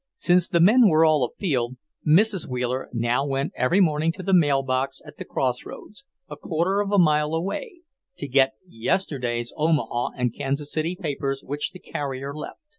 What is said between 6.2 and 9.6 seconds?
a quarter of a mile away, to get yesterday's